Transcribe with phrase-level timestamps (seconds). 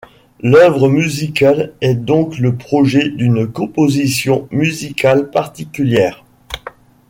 [0.41, 6.25] L'œuvre musicale est donc le projet d'une composition musicale particulière.